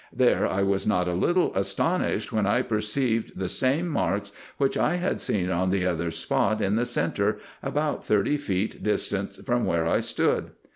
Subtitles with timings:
[0.11, 4.95] There I was not a little astonished when I perceived the same marks, which I
[4.95, 9.85] had seen on the other spot in the centre, about thirty feet distant from where
[9.85, 10.53] I stood.